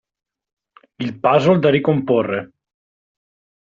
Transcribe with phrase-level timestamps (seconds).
[1.03, 2.39] Il puzzle da ricomporre.